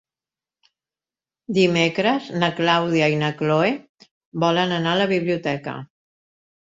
[1.57, 3.71] Dimecres na Clàudia i na Cloè
[4.45, 5.77] volen anar a la biblioteca.